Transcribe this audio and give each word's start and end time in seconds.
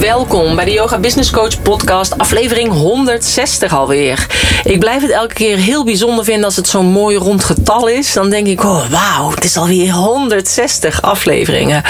Welkom 0.00 0.56
bij 0.56 0.64
de 0.64 0.70
Yoga 0.70 0.98
Business 0.98 1.30
Coach 1.30 1.62
podcast, 1.62 2.18
aflevering 2.18 2.72
160 2.72 3.74
alweer. 3.74 4.26
Ik 4.64 4.78
blijf 4.78 5.02
het 5.02 5.10
elke 5.10 5.34
keer 5.34 5.56
heel 5.56 5.84
bijzonder 5.84 6.24
vinden 6.24 6.44
als 6.44 6.56
het 6.56 6.68
zo'n 6.68 6.86
mooi 6.86 7.16
rond 7.16 7.44
getal 7.44 7.88
is. 7.88 8.12
Dan 8.12 8.30
denk 8.30 8.46
ik, 8.46 8.64
oh 8.64 8.90
wauw, 8.90 9.30
het 9.30 9.44
is 9.44 9.56
alweer 9.56 9.92
160 9.92 11.02
afleveringen. 11.02 11.82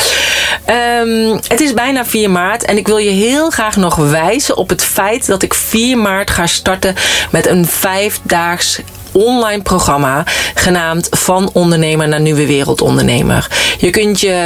Um, 1.03 1.41
het 1.49 1.61
is 1.61 1.75
bijna 1.75 2.05
4 2.05 2.31
maart 2.31 2.65
en 2.65 2.77
ik 2.77 2.87
wil 2.87 2.99
je 2.99 3.11
heel 3.11 3.51
graag 3.51 3.77
nog 3.77 3.97
wijzen 3.97 4.57
op 4.57 4.69
het 4.69 4.85
feit 4.85 5.27
dat 5.27 5.43
ik 5.43 5.55
4 5.55 5.99
maart 5.99 6.31
ga 6.31 6.47
starten 6.47 6.95
met 7.31 7.47
een 7.47 7.67
vijfdaags 7.67 8.81
online 9.25 9.63
programma 9.63 10.25
genaamd 10.55 11.07
Van 11.11 11.51
Ondernemer 11.53 12.09
naar 12.09 12.21
Nieuwe 12.21 12.47
Wereldondernemer. 12.47 13.49
Je 13.79 13.91
kunt 13.91 14.21
je 14.21 14.37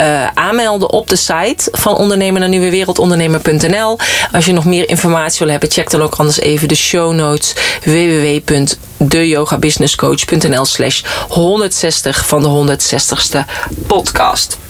uh, 0.00 0.26
aanmelden 0.34 0.90
op 0.90 1.08
de 1.08 1.16
site 1.16 1.68
van 1.72 1.96
Ondernemer 1.96 2.40
naar 2.40 2.48
Nieuwe 2.48 2.70
Wereldondernemer.nl. 2.70 3.98
Als 4.32 4.44
je 4.44 4.52
nog 4.52 4.64
meer 4.64 4.88
informatie 4.88 5.38
wil 5.38 5.48
hebben, 5.48 5.70
check 5.70 5.90
dan 5.90 6.02
ook 6.02 6.14
anders 6.14 6.40
even 6.40 6.68
de 6.68 6.74
show 6.74 7.12
notes 7.12 7.54
www.deyogabusinesscoach.nl 7.84 10.64
slash 10.64 11.02
160 11.28 12.26
van 12.26 12.42
de 12.42 12.76
160ste 12.78 13.38
podcast. 13.86 14.63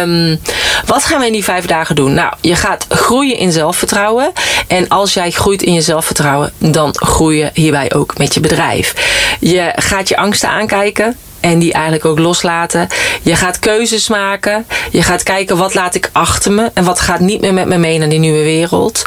Um, 0.00 0.40
wat 0.86 1.04
gaan 1.04 1.20
we 1.20 1.26
in 1.26 1.32
die 1.32 1.44
vijf 1.44 1.66
dagen 1.66 1.94
doen? 1.94 2.14
Nou, 2.14 2.34
je 2.40 2.54
gaat 2.54 2.86
groeien 2.88 3.36
in 3.36 3.52
zelfvertrouwen. 3.52 4.32
En 4.66 4.88
als 4.88 5.14
jij 5.14 5.30
groeit 5.30 5.62
in 5.62 5.72
je 5.72 5.80
zelfvertrouwen, 5.80 6.52
dan 6.58 6.94
groei 6.94 7.38
je 7.38 7.50
hierbij 7.54 7.92
ook 7.94 8.18
met 8.18 8.34
je 8.34 8.40
bedrijf. 8.40 8.94
Je 9.40 9.72
gaat 9.76 10.08
je 10.08 10.16
angsten 10.16 10.48
aankijken 10.48 11.16
en 11.44 11.58
die 11.58 11.72
eigenlijk 11.72 12.04
ook 12.04 12.18
loslaten. 12.18 12.86
Je 13.22 13.36
gaat 13.36 13.58
keuzes 13.58 14.08
maken. 14.08 14.66
Je 14.90 15.02
gaat 15.02 15.22
kijken 15.22 15.56
wat 15.56 15.74
laat 15.74 15.94
ik 15.94 16.10
achter 16.12 16.52
me 16.52 16.70
en 16.74 16.84
wat 16.84 17.00
gaat 17.00 17.20
niet 17.20 17.40
meer 17.40 17.54
met 17.54 17.66
me 17.66 17.78
mee 17.78 17.98
naar 17.98 18.08
die 18.08 18.18
nieuwe 18.18 18.42
wereld. 18.42 19.02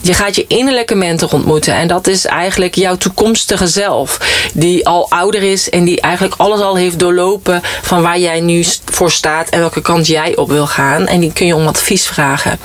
Je 0.00 0.14
gaat 0.14 0.36
je 0.36 0.44
innerlijke 0.46 0.94
mentor 0.94 1.32
ontmoeten 1.32 1.74
en 1.74 1.88
dat 1.88 2.06
is 2.06 2.26
eigenlijk 2.26 2.74
jouw 2.74 2.96
toekomstige 2.96 3.66
zelf. 3.66 4.18
Die 4.52 4.86
al 4.86 5.10
ouder 5.10 5.42
is 5.42 5.70
en 5.70 5.84
die 5.84 6.00
eigenlijk 6.00 6.34
alles 6.36 6.60
al 6.60 6.76
heeft 6.76 6.98
doorlopen 6.98 7.60
van 7.82 8.02
waar 8.02 8.18
jij 8.18 8.40
nu 8.40 8.64
voor 8.84 9.10
staat 9.10 9.48
en 9.48 9.60
welke 9.60 9.80
kant 9.80 10.06
jij 10.06 10.36
op 10.36 10.48
wil 10.48 10.66
gaan. 10.66 11.06
En 11.06 11.20
die 11.20 11.32
kun 11.32 11.46
je 11.46 11.56
om 11.56 11.66
advies 11.66 12.06
vragen. 12.06 12.58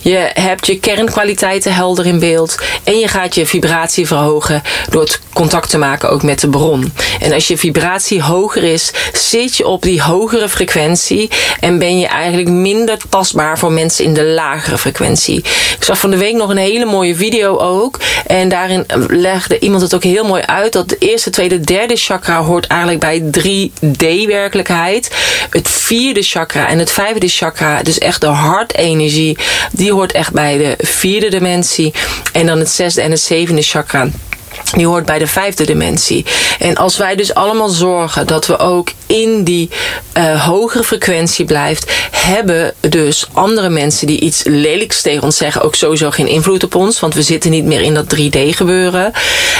Je 0.00 0.30
hebt 0.32 0.66
je 0.66 0.78
kernkwaliteiten 0.78 1.74
helder 1.74 2.06
in 2.06 2.18
beeld 2.18 2.58
en 2.84 2.98
je 2.98 3.08
gaat 3.08 3.34
je 3.34 3.46
vibratie 3.46 4.06
verhogen 4.06 4.62
door 4.90 5.02
het 5.02 5.20
contact 5.32 5.70
te 5.70 5.78
maken 5.78 6.10
ook 6.10 6.22
met 6.22 6.40
de 6.40 6.48
bron. 6.48 6.92
En 7.20 7.32
als 7.32 7.48
je 7.48 7.58
vibratie 7.58 8.22
hoger 8.22 8.64
is, 8.72 8.90
zit 9.12 9.56
je 9.56 9.66
op 9.66 9.82
die 9.82 10.02
hogere 10.02 10.48
frequentie 10.48 11.30
en 11.60 11.78
ben 11.78 11.98
je 11.98 12.06
eigenlijk 12.06 12.48
minder 12.48 12.98
tastbaar 13.08 13.58
voor 13.58 13.72
mensen 13.72 14.04
in 14.04 14.14
de 14.14 14.24
lagere 14.24 14.78
frequentie. 14.78 15.38
Ik 15.38 15.84
zag 15.84 15.98
van 15.98 16.10
de 16.10 16.16
week 16.16 16.34
nog 16.34 16.50
een 16.50 16.56
hele 16.56 16.84
mooie 16.84 17.14
video 17.14 17.56
ook 17.58 17.98
en 18.26 18.48
daarin 18.48 18.86
legde 19.08 19.58
iemand 19.58 19.82
het 19.82 19.94
ook 19.94 20.02
heel 20.02 20.24
mooi 20.24 20.42
uit 20.42 20.72
dat 20.72 20.88
de 20.88 20.98
eerste, 20.98 21.30
tweede, 21.30 21.60
derde 21.60 21.96
chakra 21.96 22.42
hoort 22.42 22.66
eigenlijk 22.66 23.00
bij 23.00 23.20
3D-werkelijkheid. 23.20 25.10
Het 25.50 25.70
vierde 25.70 26.22
chakra 26.22 26.68
en 26.68 26.78
het 26.78 26.90
vijfde 26.90 27.28
chakra, 27.28 27.82
dus 27.82 27.98
echt 27.98 28.20
de 28.20 28.26
hartenergie, 28.26 29.38
die 29.72 29.92
hoort 29.92 30.12
echt 30.12 30.32
bij 30.32 30.58
de 30.58 30.74
vierde 30.78 31.28
dimensie. 31.28 31.92
En 32.32 32.46
dan 32.46 32.58
het 32.58 32.70
zesde 32.70 33.00
en 33.00 33.10
het 33.10 33.20
zevende 33.20 33.62
chakra 33.62 34.08
die 34.74 34.86
hoort 34.86 35.06
bij 35.06 35.18
de 35.18 35.26
vijfde 35.26 35.64
dimensie. 35.64 36.24
En 36.58 36.76
als 36.76 36.96
wij 36.96 37.16
dus 37.16 37.34
allemaal 37.34 37.68
zorgen 37.68 38.26
dat 38.26 38.46
we 38.46 38.58
ook 38.58 38.88
in 39.06 39.44
die 39.44 39.70
uh, 40.16 40.44
hogere 40.44 40.84
frequentie 40.84 41.44
blijft, 41.44 41.92
hebben 42.10 42.74
dus 42.80 43.26
andere 43.32 43.68
mensen 43.68 44.06
die 44.06 44.20
iets 44.20 44.42
lelijks 44.44 45.02
tegen 45.02 45.22
ons 45.22 45.36
zeggen 45.36 45.62
ook 45.62 45.74
sowieso 45.74 46.10
geen 46.10 46.26
invloed 46.26 46.64
op 46.64 46.74
ons, 46.74 47.00
want 47.00 47.14
we 47.14 47.22
zitten 47.22 47.50
niet 47.50 47.64
meer 47.64 47.80
in 47.80 47.94
dat 47.94 48.16
3D 48.16 48.38
gebeuren. 48.50 49.12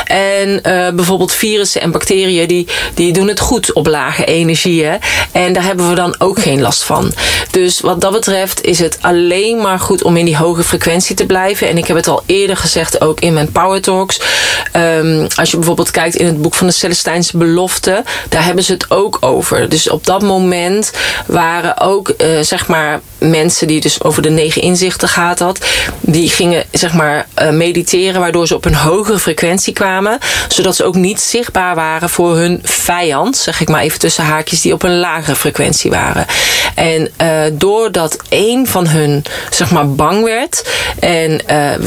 En 0.04 0.48
uh, 0.48 0.88
bijvoorbeeld 0.90 1.32
virussen 1.32 1.80
en 1.80 1.90
bacteriën 1.90 2.48
die, 2.48 2.66
die 2.94 3.12
doen 3.12 3.28
het 3.28 3.40
goed 3.40 3.72
op 3.72 3.86
lage 3.86 4.24
energieën 4.24 4.98
en 5.32 5.52
daar 5.52 5.62
hebben 5.62 5.88
we 5.88 5.94
dan 5.94 6.14
ook 6.18 6.38
geen 6.38 6.60
last 6.60 6.82
van. 6.82 7.12
Dus 7.50 7.80
wat 7.80 8.00
dat 8.00 8.12
betreft 8.12 8.62
is 8.62 8.78
het 8.78 8.98
alleen 9.00 9.60
maar 9.60 9.80
goed 9.80 10.02
om 10.02 10.16
in 10.16 10.24
die 10.24 10.36
hoge 10.36 10.62
frequentie 10.62 11.16
te 11.16 11.26
blijven. 11.26 11.68
En 11.68 11.78
ik 11.78 11.86
heb 11.86 11.96
het 11.96 12.08
al 12.08 12.22
eerder 12.26 12.56
gezegd 12.56 13.00
ook 13.00 13.20
in 13.20 13.32
mijn 13.32 13.52
Power 13.52 13.80
Talks. 13.80 14.20
Uh, 14.76 14.87
Um, 14.96 15.26
als 15.36 15.50
je 15.50 15.56
bijvoorbeeld 15.56 15.90
kijkt 15.90 16.14
in 16.14 16.26
het 16.26 16.42
boek 16.42 16.54
van 16.54 16.66
de 16.66 16.72
Celestijnse 16.72 17.36
Belofte, 17.36 18.02
daar 18.28 18.44
hebben 18.44 18.64
ze 18.64 18.72
het 18.72 18.90
ook 18.90 19.16
over. 19.20 19.68
Dus 19.68 19.90
op 19.90 20.06
dat 20.06 20.22
moment 20.22 20.90
waren 21.26 21.80
ook, 21.80 22.08
uh, 22.18 22.40
zeg 22.40 22.66
maar, 22.66 23.00
mensen 23.18 23.66
die 23.66 23.80
dus 23.80 24.02
over 24.02 24.22
de 24.22 24.30
negen 24.30 24.62
inzichten 24.62 25.08
gaat 25.08 25.38
had, 25.38 25.58
die 26.00 26.28
gingen, 26.28 26.64
zeg 26.72 26.92
maar, 26.92 27.26
uh, 27.42 27.50
mediteren, 27.50 28.20
waardoor 28.20 28.46
ze 28.46 28.54
op 28.54 28.64
een 28.64 28.74
hogere 28.74 29.18
frequentie 29.18 29.72
kwamen, 29.72 30.18
zodat 30.48 30.76
ze 30.76 30.84
ook 30.84 30.94
niet 30.94 31.20
zichtbaar 31.20 31.74
waren 31.74 32.08
voor 32.08 32.36
hun 32.36 32.60
vijand, 32.62 33.36
zeg 33.36 33.60
ik 33.60 33.68
maar 33.68 33.82
even 33.82 33.98
tussen 33.98 34.24
haakjes, 34.24 34.60
die 34.60 34.72
op 34.72 34.82
een 34.82 34.98
lagere 34.98 35.36
frequentie 35.36 35.90
waren. 35.90 36.26
En 36.74 37.10
uh, 37.22 37.40
doordat 37.52 38.16
één 38.28 38.66
van 38.66 38.86
hun, 38.88 39.24
zeg 39.50 39.70
maar, 39.70 39.90
bang 39.90 40.24
werd 40.24 40.68
en 41.00 41.40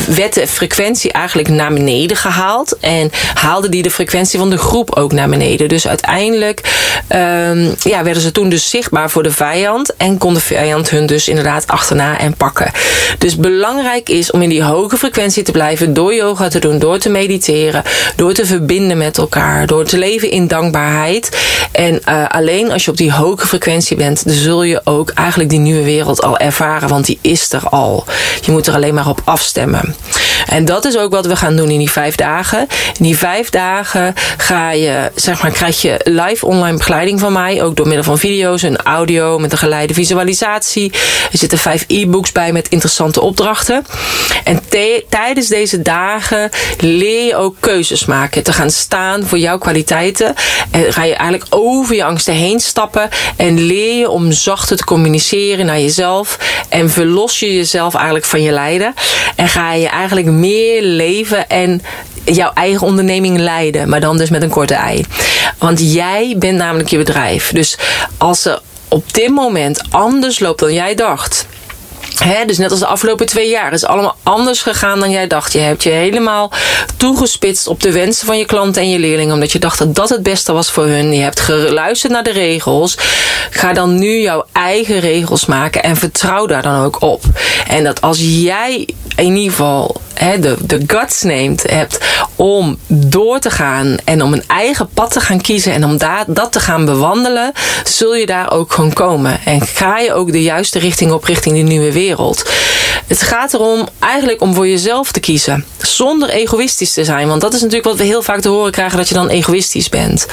werd 0.08 0.34
de 0.34 0.48
frequentie 0.48 1.12
eigenlijk 1.12 1.50
naar 1.50 1.74
beneden 1.74 2.18
gehaald. 2.18 2.78
En 2.91 3.12
haalde 3.34 3.69
die 3.69 3.84
de 3.84 3.91
frequentie 3.91 4.40
van 4.40 4.50
de 4.50 4.57
groep 4.57 4.96
ook 4.96 5.12
naar 5.12 5.29
beneden. 5.29 5.69
Dus 5.69 5.88
uiteindelijk 5.88 6.62
um, 7.09 7.75
ja, 7.84 8.03
werden 8.03 8.22
ze 8.22 8.31
toen 8.31 8.50
dus 8.50 8.69
zichtbaar 8.69 9.09
voor 9.09 9.24
de 9.24 9.31
vijand. 9.31 9.96
En 9.96 10.18
kon 10.18 10.34
de 10.34 10.40
vijand 10.40 10.90
hun 10.90 11.06
dus 11.06 11.28
inderdaad 11.28 11.68
achterna 11.68 12.19
en 12.19 12.35
pakken. 12.35 12.72
Dus 13.18 13.35
belangrijk 13.35 14.09
is 14.09 14.31
om 14.31 14.41
in 14.41 14.50
die 14.50 14.63
hoge 14.63 14.97
frequentie 14.97 15.44
te 15.44 15.52
blijven. 15.52 15.94
Door 15.94 16.16
yoga 16.16 16.47
te 16.47 16.59
doen, 16.59 16.79
door 16.79 16.97
te 16.97 17.09
mediteren. 17.09 17.84
Door 18.16 18.34
te 18.34 18.46
verbinden 18.46 18.97
met 18.97 19.18
elkaar. 19.18 19.68
Door 19.68 19.85
te 19.85 19.97
leven 19.97 20.31
in 20.31 20.47
dankbaarheid. 20.47 21.38
En 21.72 22.02
uh, 22.09 22.29
alleen 22.29 22.72
als 22.72 22.85
je 22.85 22.91
op 22.91 22.97
die 22.97 23.12
hoge 23.12 23.47
frequentie 23.47 23.97
bent, 23.97 24.23
zul 24.25 24.63
je 24.63 24.81
ook 24.84 25.09
eigenlijk 25.09 25.50
die 25.50 25.59
nieuwe 25.59 25.84
wereld 25.84 26.22
al 26.22 26.38
ervaren. 26.38 26.90
Want 26.90 27.06
die 27.06 27.19
is 27.22 27.52
er 27.52 27.69
al. 27.69 28.06
Je 28.41 28.52
moet 28.52 28.68
er 28.68 28.73
alleen 28.73 28.94
maar 28.94 29.08
op 29.08 29.22
afstemmen. 29.23 29.96
En 30.47 30.66
dat 30.66 30.85
is 30.85 30.97
ook 30.97 31.12
wat 31.12 31.25
we 31.25 31.35
gaan 31.35 31.56
doen 31.56 31.69
in 31.69 31.79
die 31.79 31.91
vijf 31.91 32.16
dagen. 32.16 32.59
In 32.97 33.03
die 33.03 33.18
vijf 33.18 33.50
dagen 33.50 34.13
ga 34.38 34.72
je, 34.72 35.12
zeg 35.16 35.41
maar, 35.41 35.52
krijg 35.52 35.81
je 35.81 36.00
live 36.03 36.46
online 36.46 36.78
begeleiding 36.78 37.19
van 37.19 37.34
mij. 37.34 37.63
Ook 37.63 37.75
door 37.75 37.85
middel 37.88 38.03
van 38.03 38.18
video's 38.18 38.63
en 38.63 38.78
audio 38.78 39.40
met 39.40 39.52
een 39.52 39.57
geleide 39.57 39.94
visualisatie. 39.94 40.91
Er 41.31 41.38
zitten 41.38 41.57
vijf 41.57 41.85
e-books 41.88 42.31
bij 42.31 42.52
met 42.52 42.68
interessante 42.69 43.22
opdrachten. 43.22 43.85
En 44.44 44.62
tijdens 45.09 45.47
deze 45.47 45.81
dagen 45.81 46.50
leer 46.78 47.25
je 47.25 47.35
ook 47.35 47.56
keuzes 47.59 48.06
maken. 48.06 48.44
Te 48.44 48.53
gaan 48.53 48.72
staan 48.72 49.23
voor 49.23 49.38
jouw 49.38 49.58
kwaliteiten. 49.58 50.34
En 50.72 50.94
ga 50.94 51.03
je 51.03 51.16
eigenlijk 51.16 51.56
over 51.56 51.96
je 51.96 52.03
angsten 52.03 52.34
heen 52.34 52.59
stappen. 52.59 53.09
En 53.35 53.66
leer 53.66 53.97
je 53.97 54.09
om 54.09 54.31
zachter 54.31 54.78
te 54.78 54.84
communiceren 54.84 55.66
naar 55.66 55.79
jezelf. 55.79 56.38
En 56.69 56.90
verlos 56.90 57.40
je 57.40 57.56
jezelf 57.56 57.96
eigenlijk 57.96 58.25
van 58.25 58.41
je 58.41 58.52
lijden. 58.52 58.94
En 59.41 59.50
ga 59.50 59.74
je 59.74 59.88
eigenlijk 59.88 60.28
meer 60.28 60.81
leven 60.81 61.50
en 61.50 61.81
jouw 62.24 62.52
eigen 62.53 62.88
onderneming 62.88 63.38
leiden. 63.38 63.90
Maar 63.90 64.00
dan 64.00 64.18
dus 64.18 64.29
met 64.29 64.41
een 64.41 64.50
korte 64.50 64.74
ei. 64.74 65.06
Want 65.57 65.93
jij 65.93 66.35
bent 66.38 66.58
namelijk 66.58 66.90
je 66.90 66.97
bedrijf. 66.97 67.52
Dus 67.52 67.78
als 68.17 68.41
ze 68.41 68.61
op 68.88 69.14
dit 69.14 69.29
moment 69.29 69.82
anders 69.90 70.40
loopt 70.40 70.59
dan 70.59 70.73
jij 70.73 70.96
dacht 70.96 71.47
He, 72.23 72.46
dus 72.46 72.58
net 72.58 72.72
als 72.72 72.79
de 72.79 72.85
afgelopen 72.85 73.26
twee 73.26 73.49
jaar. 73.49 73.73
Is 73.73 73.85
allemaal 73.85 74.16
anders 74.23 74.61
gegaan 74.61 74.99
dan 74.99 75.11
jij 75.11 75.28
dacht. 75.28 75.53
Je 75.53 75.59
hebt 75.59 75.84
je 75.84 75.90
helemaal 75.90 76.52
toegespitst 76.97 77.67
op 77.67 77.82
de 77.82 77.91
wensen 77.91 78.26
van 78.26 78.37
je 78.37 78.46
klanten 78.46 78.82
en 78.82 78.90
je 78.90 78.99
leerlingen. 78.99 79.34
Omdat 79.34 79.52
je 79.52 79.59
dacht 79.59 79.78
dat 79.78 79.96
dat 79.96 80.09
het 80.09 80.23
beste 80.23 80.53
was 80.53 80.72
voor 80.72 80.85
hun. 80.85 81.14
Je 81.14 81.22
hebt 81.22 81.40
geluisterd 81.40 82.11
naar 82.11 82.23
de 82.23 82.32
regels. 82.32 82.97
Ga 83.49 83.73
dan 83.73 83.99
nu 83.99 84.20
jouw 84.20 84.46
eigen 84.52 84.99
regels 84.99 85.46
maken. 85.46 85.84
En 85.84 85.96
vertrouw 85.96 86.46
daar 86.46 86.61
dan 86.61 86.84
ook 86.84 87.02
op. 87.02 87.23
En 87.67 87.84
dat 87.84 88.02
als 88.02 88.20
jij 88.22 88.87
in 89.22 89.35
ieder 89.35 89.52
geval 89.52 90.02
de, 90.40 90.56
de 90.62 90.84
guts 90.88 91.22
neemt 91.22 91.64
hebt 91.70 91.97
om 92.35 92.78
door 92.88 93.40
te 93.40 93.50
gaan. 93.50 93.96
En 94.03 94.23
om 94.23 94.34
een 94.34 94.44
eigen 94.47 94.90
pad 94.94 95.12
te 95.12 95.20
gaan 95.20 95.41
kiezen. 95.41 95.73
En 95.73 95.84
om 95.84 95.97
daar, 95.97 96.23
dat 96.28 96.52
te 96.52 96.59
gaan 96.59 96.85
bewandelen. 96.85 97.52
Zul 97.84 98.16
je 98.16 98.26
daar 98.26 98.52
ook 98.52 98.73
gewoon 98.73 98.94
komen. 98.94 99.40
En 99.46 99.62
ga 99.62 100.00
je 100.00 100.14
ook 100.14 100.32
de 100.32 100.41
juiste 100.41 100.79
richting 100.79 101.12
op 101.12 101.23
richting 101.23 101.56
die 101.56 101.64
nieuwe 101.64 101.91
wereld 101.91 102.00
wereld. 102.02 102.50
Het 103.08 103.22
gaat 103.22 103.53
erom 103.53 103.88
eigenlijk 104.00 104.41
om 104.41 104.53
voor 104.53 104.68
jezelf 104.68 105.12
te 105.12 105.20
kiezen. 105.20 105.66
Zonder 105.82 106.29
egoïstisch 106.29 106.94
te 106.94 107.03
zijn. 107.03 107.28
Want 107.28 107.41
dat 107.41 107.53
is 107.53 107.62
natuurlijk 107.62 107.88
wat 107.88 107.97
we 107.97 108.03
heel 108.03 108.22
vaak 108.22 108.41
te 108.41 108.50
horen 108.50 108.72
krijgen: 108.72 108.97
dat 108.97 109.08
je 109.08 109.14
dan 109.14 109.29
egoïstisch 109.29 109.90
bent. 109.90 110.26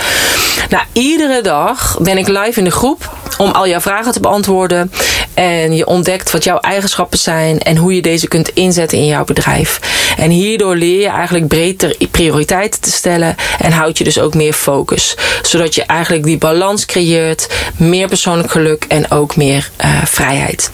Nou, 0.68 0.84
iedere 0.92 1.42
dag 1.42 1.98
ben 2.00 2.18
ik 2.18 2.28
live 2.28 2.58
in 2.58 2.64
de 2.64 2.70
groep 2.70 3.10
om 3.38 3.50
al 3.50 3.68
jouw 3.68 3.80
vragen 3.80 4.12
te 4.12 4.20
beantwoorden. 4.20 4.92
En 5.38 5.76
je 5.76 5.86
ontdekt 5.86 6.30
wat 6.30 6.44
jouw 6.44 6.58
eigenschappen 6.58 7.18
zijn 7.18 7.60
en 7.60 7.76
hoe 7.76 7.94
je 7.94 8.02
deze 8.02 8.28
kunt 8.28 8.48
inzetten 8.48 8.98
in 8.98 9.06
jouw 9.06 9.24
bedrijf. 9.24 9.80
En 10.16 10.30
hierdoor 10.30 10.76
leer 10.76 11.00
je 11.00 11.08
eigenlijk 11.08 11.48
breder 11.48 11.96
prioriteiten 12.10 12.80
te 12.80 12.90
stellen 12.90 13.34
en 13.58 13.72
houd 13.72 13.98
je 13.98 14.04
dus 14.04 14.18
ook 14.18 14.34
meer 14.34 14.52
focus. 14.52 15.16
Zodat 15.42 15.74
je 15.74 15.82
eigenlijk 15.82 16.24
die 16.24 16.38
balans 16.38 16.86
creëert, 16.86 17.48
meer 17.76 18.08
persoonlijk 18.08 18.50
geluk 18.50 18.84
en 18.88 19.10
ook 19.10 19.36
meer 19.36 19.70
uh, 19.84 20.04
vrijheid. 20.04 20.70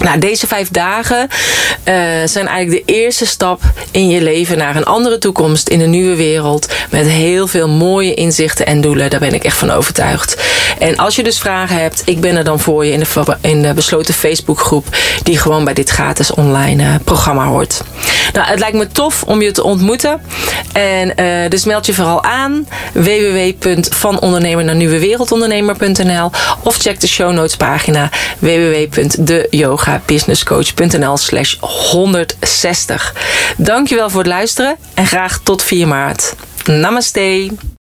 Nou, 0.00 0.18
deze 0.18 0.46
vijf 0.46 0.68
dagen 0.70 1.28
uh, 1.28 1.94
zijn 2.24 2.46
eigenlijk 2.48 2.86
de 2.86 2.92
eerste 2.92 3.26
stap 3.26 3.60
in 3.90 4.08
je 4.08 4.22
leven 4.22 4.58
naar 4.58 4.76
een 4.76 4.84
andere 4.84 5.18
toekomst 5.18 5.68
in 5.68 5.80
een 5.80 5.90
nieuwe 5.90 6.16
wereld. 6.16 6.68
Met 6.90 7.06
heel 7.06 7.46
veel 7.46 7.68
mooie 7.68 8.14
inzichten 8.14 8.66
en 8.66 8.80
doelen. 8.80 9.10
Daar 9.10 9.20
ben 9.20 9.34
ik 9.34 9.44
echt 9.44 9.56
van 9.56 9.70
overtuigd. 9.70 10.36
En 10.78 10.96
als 10.96 11.16
je 11.16 11.22
dus 11.22 11.38
vragen 11.38 11.76
hebt, 11.76 12.02
ik 12.04 12.20
ben 12.20 12.36
er 12.36 12.44
dan 12.44 12.60
voor 12.60 12.84
je 12.84 12.92
in 12.92 12.98
de, 12.98 13.36
in 13.40 13.62
de 13.62 13.74
besloten 13.74 14.14
Facebookgroep. 14.14 14.86
Die 15.22 15.38
gewoon 15.38 15.64
bij 15.64 15.74
dit 15.74 15.90
gratis 15.90 16.30
online 16.30 16.82
uh, 16.82 16.94
programma 17.04 17.46
hoort. 17.46 17.82
Nou, 18.32 18.46
het 18.46 18.58
lijkt 18.58 18.76
me 18.76 18.86
tof 18.86 19.22
om 19.22 19.42
je 19.42 19.50
te 19.50 19.62
ontmoeten. 19.62 20.20
En 20.72 21.12
uh, 21.20 21.50
dus 21.50 21.64
meld 21.64 21.86
je 21.86 21.94
vooral 21.94 22.22
aan. 22.22 22.68
www.vanondernemer 22.92 24.64
naar 24.64 24.74
nieuwewereldondernemer.nl 24.74 26.30
Of 26.62 26.76
check 26.76 27.00
de 27.00 27.06
show 27.06 27.32
notes 27.32 27.56
pagina 27.56 28.10
www.deyoga 28.38 29.46
yogabusinesscoach.nl 29.50 31.16
slash 31.16 31.56
160. 31.60 33.14
Dankjewel 33.56 34.10
voor 34.10 34.20
het 34.20 34.28
luisteren 34.28 34.76
en 34.94 35.06
graag 35.06 35.40
tot 35.42 35.62
4 35.62 35.88
maart. 35.88 36.34
Namaste. 36.64 37.50